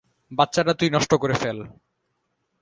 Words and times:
বাচ্চাটা 0.31 0.73
তুই 0.73 0.89
নষ্ট 0.89 1.11
করে 1.21 1.35
ফেল। 1.41 1.57